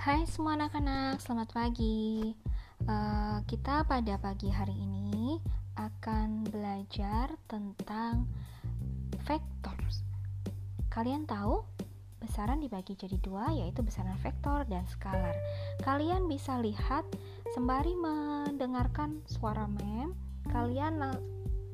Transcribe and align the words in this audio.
Hai 0.00 0.24
semua 0.24 0.56
anak-anak, 0.56 1.20
selamat 1.20 1.52
pagi. 1.52 2.32
Uh, 2.88 3.44
kita 3.44 3.84
pada 3.84 4.16
pagi 4.16 4.48
hari 4.48 4.72
ini 4.72 5.36
akan 5.76 6.48
belajar 6.48 7.36
tentang 7.44 8.24
vektor. 9.28 9.76
Kalian 10.88 11.28
tahu 11.28 11.68
besaran 12.16 12.64
dibagi 12.64 12.96
jadi 12.96 13.20
dua, 13.20 13.52
yaitu 13.52 13.84
besaran 13.84 14.16
vektor 14.24 14.64
dan 14.72 14.88
skalar. 14.88 15.36
Kalian 15.84 16.32
bisa 16.32 16.56
lihat 16.64 17.04
sembari 17.52 17.92
mendengarkan 17.92 19.20
suara 19.28 19.68
mem, 19.68 20.16
kalian 20.48 20.96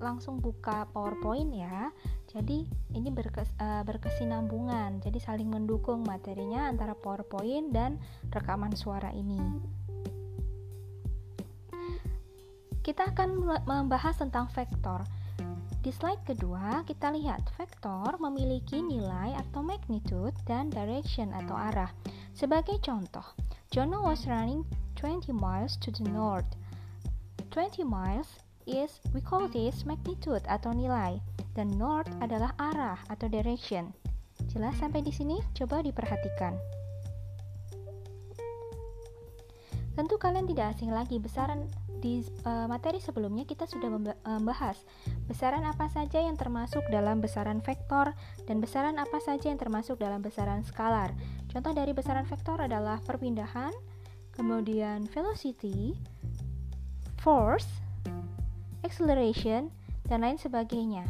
langsung 0.01 0.41
buka 0.41 0.89
PowerPoint 0.93 1.51
ya. 1.57 1.91
Jadi 2.29 2.69
ini 2.93 3.09
berkes, 3.09 3.49
uh, 3.61 3.81
berkesinambungan, 3.87 5.01
jadi 5.01 5.19
saling 5.23 5.49
mendukung 5.49 6.05
materinya 6.05 6.69
antara 6.69 6.93
PowerPoint 6.93 7.73
dan 7.73 7.97
rekaman 8.29 8.77
suara 8.77 9.09
ini. 9.15 9.41
Kita 12.85 13.11
akan 13.11 13.63
membahas 13.67 14.21
tentang 14.23 14.47
vektor. 14.55 15.03
Di 15.83 15.95
slide 15.95 16.23
kedua, 16.27 16.83
kita 16.83 17.15
lihat 17.15 17.47
vektor 17.55 18.19
memiliki 18.19 18.83
nilai 18.83 19.39
atau 19.39 19.63
magnitude 19.63 20.35
dan 20.47 20.67
direction 20.71 21.31
atau 21.31 21.55
arah. 21.55 21.91
Sebagai 22.35 22.79
contoh, 22.83 23.27
Jono 23.71 24.03
was 24.03 24.27
running 24.27 24.67
20 24.99 25.31
miles 25.35 25.79
to 25.79 25.95
the 25.95 26.07
north. 26.11 26.59
20 27.55 27.87
miles 27.87 28.46
is 28.67 28.99
we 29.15 29.23
call 29.23 29.47
this 29.47 29.87
magnitude 29.87 30.43
atau 30.51 30.75
nilai 30.75 31.23
dan 31.55 31.73
north 31.79 32.11
adalah 32.21 32.53
arah 32.59 32.99
atau 33.09 33.31
direction. 33.31 33.95
Jelas 34.53 34.77
sampai 34.77 35.01
di 35.01 35.15
sini? 35.15 35.41
Coba 35.57 35.81
diperhatikan. 35.81 36.59
Tentu 39.97 40.21
kalian 40.21 40.45
tidak 40.45 40.77
asing 40.77 40.93
lagi 40.93 41.17
besaran 41.17 41.65
di 42.05 42.21
uh, 42.45 42.69
materi 42.69 43.01
sebelumnya 43.01 43.49
kita 43.49 43.65
sudah 43.65 43.89
membahas 43.89 44.77
besaran 45.25 45.65
apa 45.65 45.89
saja 45.89 46.21
yang 46.21 46.37
termasuk 46.37 46.85
dalam 46.93 47.25
besaran 47.25 47.65
vektor 47.65 48.13
dan 48.45 48.61
besaran 48.61 49.01
apa 49.01 49.17
saja 49.25 49.49
yang 49.49 49.57
termasuk 49.57 49.97
dalam 49.97 50.21
besaran 50.21 50.61
skalar. 50.69 51.17
Contoh 51.49 51.73
dari 51.73 51.97
besaran 51.97 52.29
vektor 52.29 52.61
adalah 52.61 53.01
perpindahan, 53.09 53.73
kemudian 54.37 55.09
velocity, 55.09 55.97
force, 57.17 57.86
acceleration, 58.87 59.75
dan 60.07 60.23
lain 60.23 60.39
sebagainya. 60.39 61.03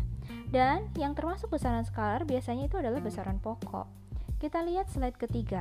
Dan 0.48 0.88
yang 0.96 1.12
termasuk 1.12 1.52
besaran 1.52 1.84
skalar 1.84 2.24
biasanya 2.24 2.66
itu 2.66 2.80
adalah 2.80 2.98
besaran 3.04 3.36
pokok. 3.36 3.84
Kita 4.40 4.64
lihat 4.64 4.88
slide 4.88 5.20
ketiga. 5.20 5.60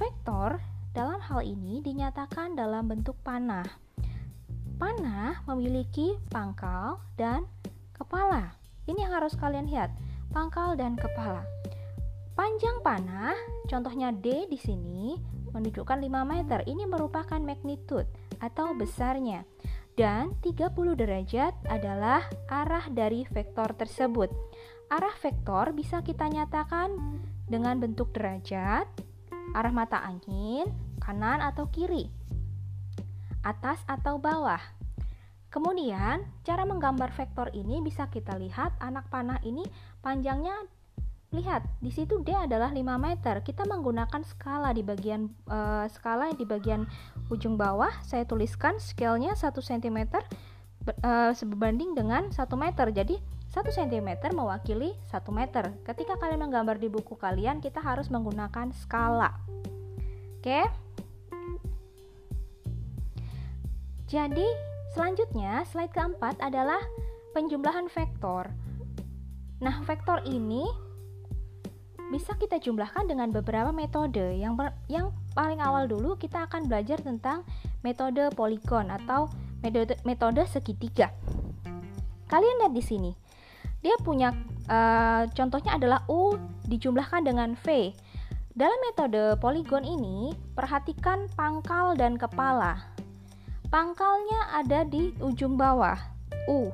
Vektor 0.00 0.58
dalam 0.96 1.20
hal 1.20 1.44
ini 1.44 1.84
dinyatakan 1.84 2.56
dalam 2.56 2.88
bentuk 2.88 3.16
panah. 3.20 3.64
Panah 4.80 5.44
memiliki 5.46 6.16
pangkal 6.32 6.98
dan 7.14 7.46
kepala. 7.94 8.56
Ini 8.88 9.06
yang 9.06 9.14
harus 9.14 9.38
kalian 9.38 9.70
lihat, 9.70 9.94
pangkal 10.34 10.74
dan 10.74 10.98
kepala. 10.98 11.46
Panjang 12.32 12.82
panah, 12.82 13.36
contohnya 13.68 14.10
D 14.10 14.48
di 14.50 14.58
sini, 14.58 15.14
menunjukkan 15.52 16.00
5 16.00 16.24
meter. 16.26 16.64
Ini 16.66 16.88
merupakan 16.88 17.38
magnitude 17.38 18.08
atau 18.42 18.74
besarnya 18.74 19.46
dan 20.02 20.34
30 20.42 20.98
derajat 20.98 21.54
adalah 21.70 22.26
arah 22.50 22.90
dari 22.90 23.22
vektor 23.30 23.70
tersebut. 23.78 24.34
Arah 24.90 25.14
vektor 25.22 25.70
bisa 25.70 26.02
kita 26.02 26.26
nyatakan 26.26 27.22
dengan 27.46 27.78
bentuk 27.78 28.10
derajat, 28.10 28.90
arah 29.54 29.70
mata 29.70 30.02
angin, 30.02 30.66
kanan 30.98 31.38
atau 31.38 31.70
kiri, 31.70 32.10
atas 33.46 33.78
atau 33.86 34.18
bawah. 34.18 34.58
Kemudian, 35.54 36.26
cara 36.42 36.66
menggambar 36.66 37.14
vektor 37.14 37.54
ini 37.54 37.78
bisa 37.78 38.10
kita 38.10 38.34
lihat 38.42 38.74
anak 38.82 39.06
panah 39.06 39.38
ini 39.46 39.62
panjangnya 40.02 40.66
Lihat, 41.32 41.64
di 41.80 41.88
situ 41.88 42.20
D 42.20 42.36
adalah 42.36 42.68
5 42.68 42.84
meter. 43.00 43.40
Kita 43.40 43.64
menggunakan 43.64 44.20
skala 44.20 44.76
di 44.76 44.84
bagian 44.84 45.32
uh, 45.48 45.88
skala 45.88 46.36
di 46.36 46.44
bagian 46.44 46.84
ujung 47.32 47.56
bawah. 47.56 47.88
Saya 48.04 48.28
tuliskan 48.28 48.76
scale-nya 48.76 49.32
1 49.32 49.48
cm 49.56 50.12
uh, 50.12 51.32
sebanding 51.32 51.96
dengan 51.96 52.28
1 52.28 52.36
meter. 52.52 52.92
Jadi 52.92 53.16
1 53.48 53.64
cm 53.64 54.36
mewakili 54.36 54.92
1 55.08 55.24
meter. 55.32 55.72
Ketika 55.88 56.20
kalian 56.20 56.52
menggambar 56.52 56.76
di 56.76 56.92
buku 56.92 57.16
kalian, 57.16 57.64
kita 57.64 57.80
harus 57.80 58.12
menggunakan 58.12 58.68
skala. 58.76 59.32
Oke? 60.36 60.68
Jadi, 64.04 64.44
selanjutnya 64.92 65.64
slide 65.64 65.96
keempat 65.96 66.36
adalah 66.44 66.84
penjumlahan 67.32 67.88
vektor. 67.88 68.52
Nah, 69.64 69.80
vektor 69.88 70.20
ini 70.28 70.91
bisa 72.12 72.36
kita 72.36 72.60
jumlahkan 72.60 73.08
dengan 73.08 73.32
beberapa 73.32 73.72
metode. 73.72 74.36
Yang 74.36 74.76
yang 74.92 75.16
paling 75.32 75.64
awal 75.64 75.88
dulu 75.88 76.20
kita 76.20 76.44
akan 76.44 76.68
belajar 76.68 77.00
tentang 77.00 77.40
metode 77.80 78.28
poligon 78.36 78.92
atau 78.92 79.32
metode 79.64 79.96
metode 80.04 80.44
segitiga. 80.44 81.08
Kalian 82.28 82.60
lihat 82.60 82.76
di 82.76 82.84
sini. 82.84 83.12
Dia 83.80 83.96
punya 84.04 84.30
uh, 84.68 85.24
contohnya 85.32 85.80
adalah 85.80 86.04
U 86.06 86.36
dijumlahkan 86.68 87.24
dengan 87.24 87.56
V. 87.56 87.96
Dalam 88.52 88.76
metode 88.84 89.40
poligon 89.40 89.80
ini, 89.80 90.36
perhatikan 90.52 91.24
pangkal 91.32 91.96
dan 91.96 92.20
kepala. 92.20 92.92
Pangkalnya 93.72 94.52
ada 94.52 94.84
di 94.84 95.16
ujung 95.24 95.56
bawah, 95.56 95.96
U. 96.52 96.68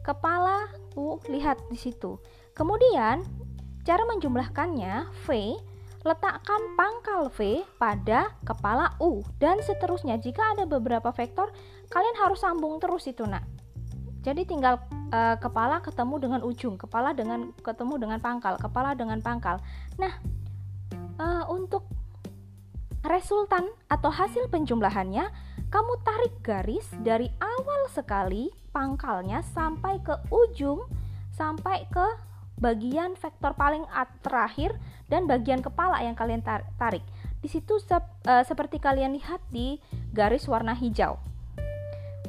Kepala 0.00 0.72
U 0.96 1.20
lihat 1.28 1.60
di 1.68 1.76
situ. 1.76 2.16
Kemudian 2.56 3.20
Cara 3.82 4.06
menjumlahkannya, 4.06 5.10
V 5.26 5.58
letakkan 6.02 6.74
pangkal 6.74 7.30
V 7.30 7.62
pada 7.78 8.34
kepala 8.42 8.94
U 8.98 9.22
dan 9.38 9.62
seterusnya. 9.62 10.18
Jika 10.18 10.54
ada 10.54 10.66
beberapa 10.66 11.14
vektor, 11.14 11.50
kalian 11.90 12.16
harus 12.18 12.42
sambung 12.42 12.78
terus 12.82 13.06
itu, 13.06 13.22
Nak. 13.22 13.42
Jadi 14.22 14.46
tinggal 14.46 14.78
uh, 15.10 15.34
kepala 15.38 15.82
ketemu 15.82 16.14
dengan 16.22 16.40
ujung, 16.46 16.78
kepala 16.78 17.10
dengan 17.10 17.50
ketemu 17.58 17.98
dengan 17.98 18.18
pangkal, 18.22 18.54
kepala 18.54 18.94
dengan 18.94 19.18
pangkal. 19.18 19.58
Nah, 19.98 20.14
uh, 21.18 21.44
untuk 21.50 21.86
resultan 23.02 23.66
atau 23.90 24.14
hasil 24.14 24.46
penjumlahannya, 24.46 25.26
kamu 25.74 25.92
tarik 26.06 26.34
garis 26.38 26.86
dari 27.02 27.26
awal 27.42 27.90
sekali 27.90 28.46
pangkalnya 28.70 29.42
sampai 29.42 29.98
ke 30.06 30.14
ujung 30.30 30.86
sampai 31.34 31.82
ke 31.90 32.06
bagian 32.62 33.18
vektor 33.18 33.58
paling 33.58 33.82
terakhir 34.22 34.78
dan 35.10 35.26
bagian 35.26 35.58
kepala 35.58 35.98
yang 35.98 36.14
kalian 36.14 36.46
tarik. 36.78 37.02
Di 37.42 37.50
situ 37.50 37.82
sep, 37.82 38.06
uh, 38.30 38.46
seperti 38.46 38.78
kalian 38.78 39.18
lihat 39.18 39.42
di 39.50 39.82
garis 40.14 40.46
warna 40.46 40.78
hijau. 40.78 41.18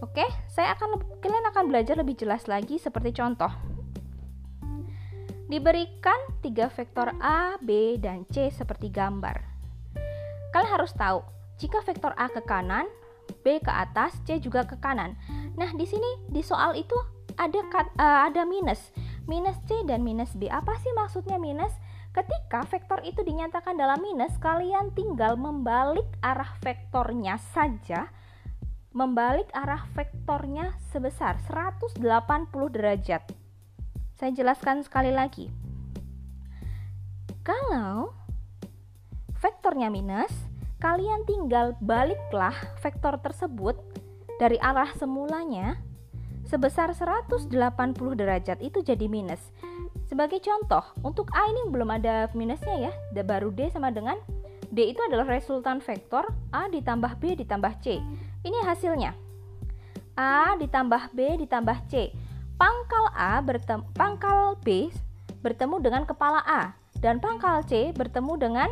Oke, 0.01 0.25
saya 0.49 0.73
akan 0.73 0.99
kalian 1.21 1.45
akan 1.53 1.69
belajar 1.69 1.95
lebih 1.95 2.17
jelas 2.17 2.49
lagi 2.49 2.81
seperti 2.81 3.13
contoh. 3.13 3.53
Diberikan 5.47 6.17
tiga 6.41 6.65
vektor 6.73 7.13
A, 7.21 7.61
B, 7.61 8.01
dan 8.01 8.25
C 8.33 8.50
seperti 8.50 8.89
gambar. 8.89 9.38
Kalian 10.50 10.71
harus 10.73 10.97
tahu, 10.97 11.21
jika 11.61 11.85
vektor 11.85 12.09
A 12.17 12.25
ke 12.33 12.41
kanan, 12.41 12.89
B 13.45 13.61
ke 13.61 13.69
atas, 13.69 14.17
C 14.25 14.41
juga 14.41 14.65
ke 14.65 14.81
kanan. 14.81 15.13
Nah, 15.53 15.69
di 15.77 15.85
sini 15.85 16.25
di 16.25 16.41
soal 16.41 16.73
itu 16.73 16.97
ada 17.38 17.61
uh, 18.01 18.19
ada 18.27 18.44
minus 18.50 18.89
minus 19.25 19.56
C 19.67 19.84
dan 19.88 20.03
minus 20.03 20.31
B. 20.35 20.51
Apa 20.51 20.75
sih 20.80 20.92
maksudnya 20.95 21.39
minus? 21.39 21.71
Ketika 22.13 22.62
vektor 22.69 23.01
itu 23.01 23.25
dinyatakan 23.25 23.74
dalam 23.74 23.98
minus, 23.98 24.38
kalian 24.38 24.94
tinggal 24.94 25.33
membalik 25.33 26.06
arah 26.21 26.53
vektornya 26.62 27.42
saja, 27.57 28.13
membalik 28.94 29.50
arah 29.50 29.81
vektornya 29.98 30.77
sebesar 30.94 31.42
180 31.50 31.98
derajat. 32.69 33.25
Saya 34.13 34.31
jelaskan 34.31 34.86
sekali 34.86 35.09
lagi. 35.09 35.50
Kalau 37.42 38.13
vektornya 39.42 39.89
minus, 39.89 40.31
kalian 40.77 41.25
tinggal 41.25 41.74
baliklah 41.81 42.53
vektor 42.86 43.18
tersebut 43.25 43.74
dari 44.38 44.62
arah 44.62 44.94
semulanya 45.01 45.81
sebesar 46.53 46.94
180 46.94 47.50
derajat 48.13 48.61
itu 48.61 48.85
jadi 48.85 49.09
minus. 49.09 49.41
Sebagai 50.05 50.38
contoh, 50.38 50.85
untuk 51.01 51.33
A 51.33 51.50
ini 51.50 51.73
belum 51.73 51.89
ada 51.89 52.29
minusnya 52.38 52.94
ya, 52.94 52.94
baru 53.25 53.50
D 53.50 53.73
sama 53.73 53.89
dengan 53.89 54.21
D 54.69 54.94
itu 54.94 55.01
adalah 55.09 55.25
resultan 55.25 55.81
vektor 55.81 56.29
A 56.53 56.69
ditambah 56.69 57.17
B 57.17 57.33
ditambah 57.41 57.81
C. 57.81 57.97
Ini 58.45 58.59
hasilnya. 58.69 59.17
A 60.13 60.53
ditambah 60.61 61.17
B 61.17 61.41
ditambah 61.41 61.89
C. 61.89 62.13
Pangkal 62.53 63.09
A 63.17 63.41
bertemu 63.41 63.89
pangkal 63.97 64.53
B 64.61 64.94
bertemu 65.41 65.81
dengan 65.81 66.05
kepala 66.05 66.45
A 66.45 66.77
dan 67.01 67.17
pangkal 67.17 67.65
C 67.65 67.89
bertemu 67.97 68.33
dengan 68.38 68.69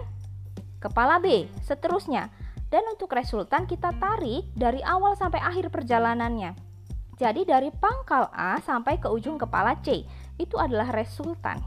kepala 0.77 1.17
B, 1.17 1.49
seterusnya. 1.65 2.29
Dan 2.69 2.85
untuk 2.93 3.11
resultan 3.11 3.65
kita 3.67 3.91
tarik 3.97 4.47
dari 4.53 4.79
awal 4.85 5.17
sampai 5.17 5.41
akhir 5.43 5.73
perjalanannya. 5.73 6.70
Jadi 7.21 7.45
dari 7.45 7.69
pangkal 7.69 8.33
A 8.33 8.57
sampai 8.65 8.97
ke 8.97 9.05
ujung 9.05 9.37
kepala 9.37 9.77
C, 9.85 10.01
itu 10.41 10.57
adalah 10.57 10.89
resultan. 10.89 11.61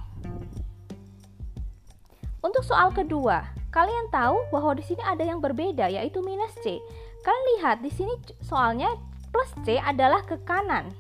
Untuk 2.43 2.67
soal 2.67 2.91
kedua, 2.91 3.55
kalian 3.71 4.11
tahu 4.11 4.51
bahwa 4.51 4.75
di 4.75 4.83
sini 4.83 4.99
ada 5.07 5.23
yang 5.23 5.39
berbeda 5.39 5.87
yaitu 5.87 6.19
minus 6.27 6.51
C. 6.67 6.83
Kalian 7.23 7.45
lihat 7.55 7.77
di 7.87 7.91
sini 7.95 8.19
soalnya 8.43 8.91
plus 9.31 9.55
C 9.63 9.79
adalah 9.79 10.27
ke 10.27 10.43
kanan, 10.43 10.91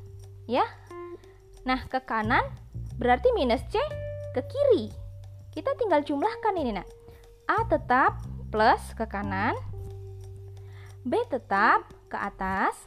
ya. 0.46 0.62
Nah, 1.66 1.82
ke 1.90 1.98
kanan 2.06 2.46
berarti 2.94 3.34
minus 3.34 3.60
C 3.74 3.82
ke 4.38 4.40
kiri. 4.46 4.86
Kita 5.50 5.74
tinggal 5.74 6.06
jumlahkan 6.06 6.54
ini, 6.54 6.78
nak. 6.78 6.86
A 7.50 7.66
tetap 7.66 8.22
plus 8.54 8.80
ke 8.94 9.02
kanan, 9.10 9.58
B 11.02 11.18
tetap 11.26 11.90
ke 12.06 12.16
atas 12.16 12.78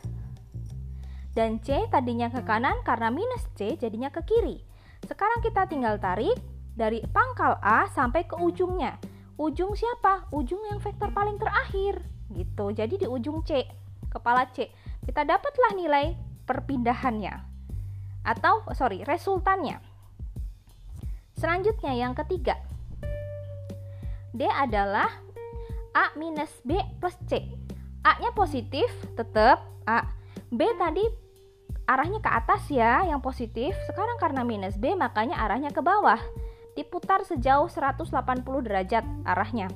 dan 1.38 1.62
C 1.62 1.86
tadinya 1.94 2.34
ke 2.34 2.42
kanan 2.42 2.82
karena 2.82 3.14
minus 3.14 3.46
C 3.54 3.78
jadinya 3.78 4.10
ke 4.10 4.26
kiri. 4.26 4.58
Sekarang 5.06 5.46
kita 5.46 5.70
tinggal 5.70 6.02
tarik 6.02 6.34
dari 6.74 7.06
pangkal 7.14 7.62
A 7.62 7.86
sampai 7.94 8.26
ke 8.26 8.34
ujungnya. 8.42 8.98
Ujung 9.38 9.78
siapa? 9.78 10.26
Ujung 10.34 10.66
yang 10.66 10.82
vektor 10.82 11.14
paling 11.14 11.38
terakhir. 11.38 12.02
Gitu. 12.34 12.66
Jadi 12.74 13.06
di 13.06 13.06
ujung 13.06 13.46
C, 13.46 13.70
kepala 14.10 14.50
C, 14.50 14.66
kita 15.06 15.22
dapatlah 15.30 15.78
nilai 15.78 16.18
perpindahannya. 16.50 17.46
Atau 18.26 18.66
sorry, 18.74 19.06
resultannya. 19.06 19.78
Selanjutnya 21.38 21.94
yang 21.94 22.18
ketiga. 22.18 22.58
D 24.34 24.42
adalah 24.50 25.14
A 25.94 26.18
minus 26.18 26.50
B 26.66 26.82
plus 26.98 27.14
C. 27.30 27.46
A-nya 28.02 28.34
positif, 28.34 28.90
tetap 29.14 29.62
A. 29.86 30.02
B 30.50 30.66
tadi 30.82 31.27
arahnya 31.88 32.20
ke 32.20 32.30
atas 32.30 32.68
ya, 32.68 33.08
yang 33.08 33.24
positif. 33.24 33.72
Sekarang 33.88 34.20
karena 34.20 34.44
minus 34.44 34.76
B, 34.76 34.94
makanya 34.94 35.40
arahnya 35.48 35.72
ke 35.72 35.80
bawah. 35.80 36.20
Diputar 36.76 37.24
sejauh 37.24 37.72
180 37.72 38.12
derajat 38.44 39.08
arahnya. 39.26 39.72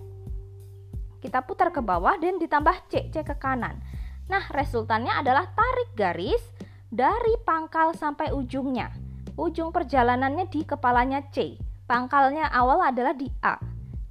Kita 1.24 1.42
putar 1.48 1.72
ke 1.72 1.80
bawah 1.80 2.20
dan 2.20 2.38
ditambah 2.38 2.92
C, 2.92 3.10
C 3.10 3.24
ke 3.24 3.40
kanan. 3.40 3.80
Nah, 4.28 4.44
resultannya 4.54 5.16
adalah 5.16 5.50
tarik 5.56 5.96
garis 5.96 6.44
dari 6.92 7.40
pangkal 7.48 7.96
sampai 7.96 8.36
ujungnya. 8.36 8.92
Ujung 9.40 9.72
perjalanannya 9.72 10.52
di 10.52 10.68
kepalanya 10.68 11.24
C. 11.32 11.56
Pangkalnya 11.88 12.52
awal 12.52 12.84
adalah 12.84 13.16
di 13.16 13.32
A. 13.42 13.58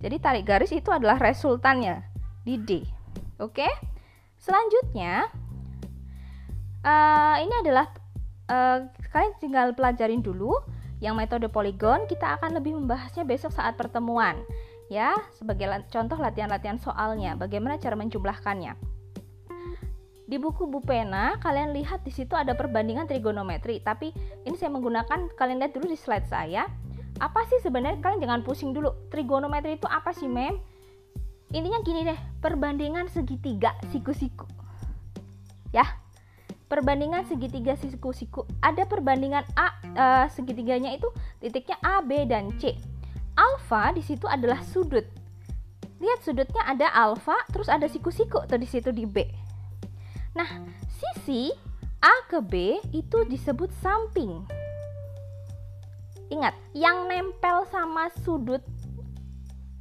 Jadi 0.01 0.17
tarik 0.17 0.45
garis 0.49 0.73
itu 0.73 0.89
adalah 0.89 1.21
resultannya 1.21 2.01
di 2.41 2.57
D. 2.57 2.71
Oke? 3.37 3.69
Selanjutnya, 4.41 5.29
uh, 6.85 7.37
ini 7.41 7.55
adalah 7.65 7.87
uh, 8.51 8.87
kalian 9.11 9.35
tinggal 9.41 9.73
pelajarin 9.73 10.21
dulu 10.21 10.57
yang 11.01 11.17
metode 11.17 11.49
poligon. 11.49 12.05
Kita 12.07 12.41
akan 12.41 12.61
lebih 12.61 12.77
membahasnya 12.77 13.25
besok 13.25 13.55
saat 13.55 13.77
pertemuan. 13.81 14.41
Ya, 14.91 15.15
sebagai 15.39 15.71
contoh 15.87 16.19
latihan-latihan 16.19 16.83
soalnya, 16.83 17.39
bagaimana 17.39 17.79
cara 17.79 17.95
menjumlahkannya. 17.95 18.75
Di 20.27 20.39
buku 20.39 20.67
Bu 20.67 20.83
Pena, 20.83 21.39
kalian 21.39 21.71
lihat 21.75 22.03
di 22.03 22.11
situ 22.11 22.35
ada 22.35 22.59
perbandingan 22.59 23.07
trigonometri, 23.07 23.83
tapi 23.83 24.11
ini 24.47 24.55
saya 24.59 24.75
menggunakan 24.75 25.31
kalian 25.39 25.63
lihat 25.63 25.79
dulu 25.79 25.91
di 25.91 25.99
slide 25.99 26.27
saya. 26.27 26.67
Apa 27.23 27.47
sih 27.47 27.63
sebenarnya 27.63 28.03
kalian 28.03 28.23
jangan 28.23 28.43
pusing 28.43 28.75
dulu. 28.75 28.91
Trigonometri 29.15 29.79
itu 29.79 29.87
apa 29.87 30.11
sih, 30.11 30.27
Mem? 30.27 30.59
intinya 31.51 31.83
gini 31.83 32.07
deh 32.07 32.19
perbandingan 32.39 33.11
segitiga 33.11 33.75
siku-siku 33.91 34.47
ya 35.75 35.83
perbandingan 36.71 37.27
segitiga 37.27 37.75
siku-siku. 37.75 38.47
Ada 38.63 38.87
perbandingan 38.87 39.43
a 39.59 39.75
uh, 39.99 40.27
segitiganya 40.31 40.95
itu 40.95 41.11
titiknya 41.43 41.75
a 41.83 41.99
b 41.99 42.23
dan 42.31 42.55
c. 42.63 42.79
Alfa 43.35 43.91
di 43.91 44.01
situ 44.07 44.31
adalah 44.31 44.63
sudut. 44.63 45.03
Lihat 45.99 46.23
sudutnya 46.23 46.63
ada 46.65 46.87
alfa 46.95 47.35
terus 47.51 47.67
ada 47.67 47.91
siku-siku 47.91 48.47
tuh 48.47 48.57
di 48.57 48.71
situ 48.71 48.95
di 48.95 49.05
b. 49.05 49.27
Nah 50.39 50.49
sisi 50.89 51.51
a 51.99 52.15
ke 52.31 52.39
b 52.39 52.79
itu 52.95 53.27
disebut 53.27 53.75
samping. 53.83 54.47
Ingat 56.31 56.55
yang 56.79 57.11
nempel 57.11 57.67
sama 57.67 58.07
sudut 58.23 58.63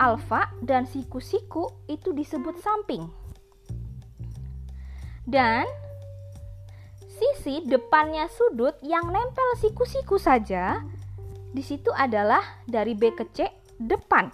alfa 0.01 0.49
dan 0.65 0.89
siku-siku 0.89 1.69
itu 1.85 2.09
disebut 2.09 2.57
samping. 2.57 3.05
Dan 5.29 5.69
sisi 7.19 7.67
depannya 7.67 8.31
sudut 8.31 8.79
yang 8.79 9.11
nempel 9.11 9.49
siku-siku 9.59 10.15
saja 10.15 10.79
di 11.51 11.59
situ 11.59 11.91
adalah 11.91 12.63
dari 12.63 12.95
B 12.95 13.11
ke 13.11 13.27
C 13.35 13.51
depan. 13.75 14.31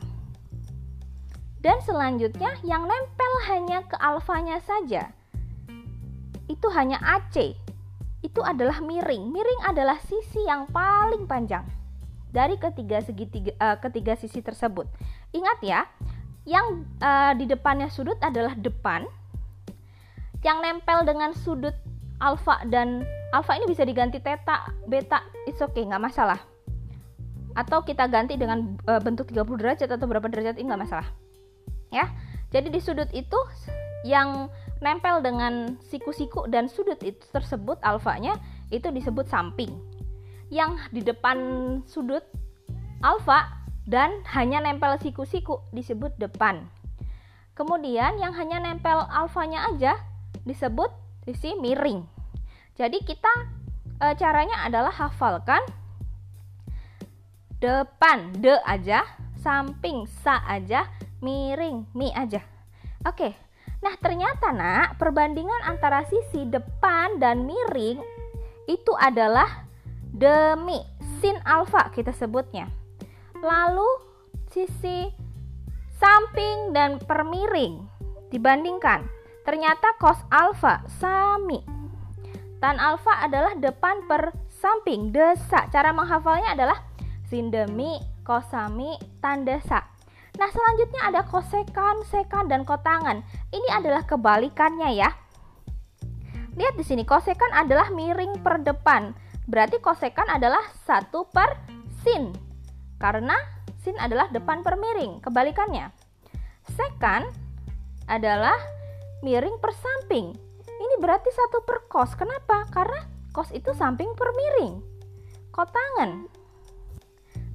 Dan 1.66 1.82
selanjutnya 1.82 2.54
yang 2.62 2.86
nempel 2.86 3.34
hanya 3.50 3.82
ke 3.90 3.98
alfanya 3.98 4.62
saja. 4.62 5.10
Itu 6.46 6.70
hanya 6.70 7.02
AC. 7.02 7.58
Itu 8.22 8.46
adalah 8.46 8.78
miring. 8.86 9.34
Miring 9.34 9.62
adalah 9.66 9.98
sisi 10.06 10.46
yang 10.46 10.70
paling 10.70 11.26
panjang 11.26 11.66
dari 12.36 12.60
ketiga 12.60 13.00
segitiga 13.00 13.56
uh, 13.64 13.80
ketiga 13.80 14.20
sisi 14.20 14.44
tersebut. 14.44 14.86
Ingat 15.32 15.58
ya, 15.64 15.88
yang 16.44 16.84
uh, 17.00 17.32
di 17.34 17.48
depannya 17.48 17.88
sudut 17.88 18.20
adalah 18.20 18.54
depan. 18.60 19.08
Yang 20.44 20.58
nempel 20.62 21.00
dengan 21.08 21.34
sudut 21.34 21.74
alfa 22.20 22.64
dan 22.72 23.04
alfa 23.36 23.56
ini 23.60 23.68
bisa 23.68 23.84
diganti 23.84 24.20
theta, 24.24 24.72
beta, 24.88 25.24
it's 25.48 25.60
okay, 25.60 25.84
nggak 25.84 26.02
masalah. 26.02 26.40
Atau 27.56 27.84
kita 27.88 28.08
ganti 28.12 28.36
dengan 28.36 28.76
uh, 28.88 29.00
bentuk 29.00 29.32
30 29.32 29.60
derajat 29.60 29.90
atau 29.92 30.06
berapa 30.08 30.28
derajat 30.28 30.60
ini 30.60 30.68
nggak 30.72 30.84
masalah. 30.88 31.08
Ya. 31.92 32.12
Jadi 32.52 32.72
di 32.72 32.80
sudut 32.80 33.10
itu 33.12 33.36
yang 34.08 34.48
nempel 34.80 35.20
dengan 35.20 35.76
siku-siku 35.82 36.48
dan 36.48 36.72
sudut 36.72 37.00
itu 37.04 37.20
tersebut 37.34 37.82
alfanya 37.84 38.38
itu 38.70 38.88
disebut 38.92 39.28
samping 39.28 39.76
yang 40.54 40.78
di 40.94 41.02
depan 41.02 41.38
sudut 41.90 42.22
alfa 43.02 43.50
dan 43.90 44.22
hanya 44.34 44.62
nempel 44.62 44.98
siku-siku 45.02 45.62
disebut 45.74 46.14
depan. 46.22 46.66
Kemudian 47.56 48.20
yang 48.20 48.36
hanya 48.36 48.62
nempel 48.62 49.04
alfanya 49.10 49.68
aja 49.72 49.96
disebut 50.44 50.92
sisi 51.26 51.58
miring. 51.58 52.15
Jadi 52.76 53.00
kita 53.08 53.32
e, 54.04 54.06
caranya 54.20 54.68
adalah 54.68 54.92
hafalkan 54.92 55.64
depan 57.64 58.36
de 58.36 58.56
aja, 58.68 59.08
samping 59.40 60.04
sa 60.22 60.44
aja, 60.44 60.92
miring 61.24 61.88
mi 61.96 62.12
aja. 62.12 62.44
Oke. 63.08 63.32
Nah, 63.80 63.94
ternyata 64.02 64.50
nak, 64.50 64.98
perbandingan 64.98 65.62
antara 65.66 66.04
sisi 66.10 66.48
depan 66.50 67.22
dan 67.22 67.46
miring 67.46 68.02
itu 68.66 68.92
adalah 68.98 69.66
demi 70.10 70.82
sin 71.22 71.38
alfa 71.46 71.94
kita 71.94 72.10
sebutnya. 72.12 72.66
Lalu 73.40 73.88
sisi 74.50 75.06
samping 75.96 76.74
dan 76.74 76.98
permiring 76.98 77.86
dibandingkan. 78.34 79.06
Ternyata 79.46 79.94
cos 80.02 80.18
alfa 80.34 80.82
sami. 80.98 81.75
Tan 82.64 82.80
alfa 82.80 83.24
adalah 83.24 83.54
depan 83.60 84.08
per 84.08 84.32
samping 84.50 85.12
desa. 85.12 85.68
Cara 85.70 85.92
menghafalnya 85.92 86.56
adalah 86.56 86.80
sin 87.28 87.52
demi, 87.52 88.00
kosami, 88.24 88.96
tan 89.20 89.44
desa. 89.44 89.84
Nah, 90.36 90.50
selanjutnya 90.52 91.02
ada 91.08 91.22
kosekan, 91.24 92.04
sekan, 92.12 92.52
dan 92.52 92.68
kotangan. 92.68 93.24
Ini 93.56 93.70
adalah 93.72 94.04
kebalikannya 94.04 95.00
ya. 95.00 95.10
Lihat 96.56 96.76
di 96.76 96.84
sini, 96.84 97.08
kosekan 97.08 97.52
adalah 97.56 97.92
miring 97.92 98.44
per 98.44 98.60
depan. 98.64 99.16
Berarti 99.48 99.80
kosekan 99.80 100.28
adalah 100.28 100.64
satu 100.84 101.28
per 101.32 101.56
sin. 102.04 102.36
Karena 103.00 103.36
sin 103.80 103.96
adalah 104.00 104.28
depan 104.32 104.64
per 104.64 104.76
miring. 104.76 105.24
Kebalikannya. 105.24 105.92
Sekan 106.76 107.30
adalah 108.10 108.58
miring 109.24 109.56
per 109.62 109.72
samping. 109.72 110.45
Ini 110.76 110.96
berarti 111.00 111.30
satu 111.32 111.64
per 111.64 111.88
kos. 111.88 112.16
Kenapa? 112.16 112.68
Karena 112.72 113.04
kos 113.32 113.52
itu 113.52 113.72
samping 113.76 114.12
per 114.16 114.30
miring. 114.36 114.82
Kotangan 115.52 116.28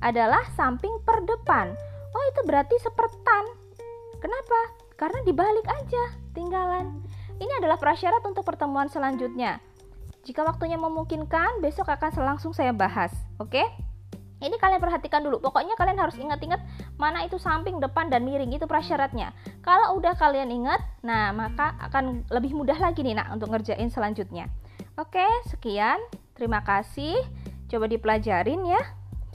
adalah 0.00 0.44
samping 0.56 0.92
per 1.04 1.24
depan. 1.24 1.72
Oh, 2.10 2.24
itu 2.32 2.40
berarti 2.48 2.76
sepertan. 2.80 3.44
Kenapa? 4.18 4.60
Karena 4.96 5.20
dibalik 5.24 5.64
aja 5.68 6.04
tinggalan. 6.32 7.04
Ini 7.40 7.52
adalah 7.60 7.80
prasyarat 7.80 8.20
untuk 8.24 8.44
pertemuan 8.44 8.88
selanjutnya. 8.88 9.60
Jika 10.24 10.44
waktunya 10.44 10.76
memungkinkan, 10.76 11.64
besok 11.64 11.88
akan 11.88 12.12
langsung 12.20 12.52
saya 12.52 12.76
bahas. 12.76 13.12
Oke? 13.40 13.64
ini 14.40 14.56
kalian 14.56 14.80
perhatikan 14.80 15.20
dulu 15.20 15.38
pokoknya 15.38 15.76
kalian 15.76 16.00
harus 16.00 16.16
ingat-ingat 16.16 16.60
mana 16.96 17.24
itu 17.28 17.36
samping 17.36 17.76
depan 17.76 18.08
dan 18.08 18.24
miring 18.24 18.50
itu 18.56 18.64
prasyaratnya 18.64 19.36
kalau 19.60 20.00
udah 20.00 20.16
kalian 20.16 20.52
ingat 20.52 20.80
nah 21.00 21.32
maka 21.32 21.76
akan 21.80 22.24
lebih 22.32 22.56
mudah 22.56 22.76
lagi 22.76 23.04
nih 23.04 23.16
nak 23.16 23.32
untuk 23.32 23.52
ngerjain 23.52 23.88
selanjutnya. 23.88 24.48
Oke 24.96 25.24
sekian. 25.48 26.00
Terima 26.36 26.64
kasih. 26.64 27.20
Coba 27.68 27.88
dipelajarin 27.88 28.64
ya 28.64 28.82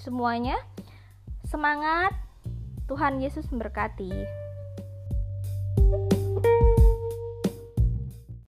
semuanya. 0.02 0.58
Semangat. 1.46 2.14
Tuhan 2.86 3.18
Yesus 3.18 3.50
memberkati 3.50 4.45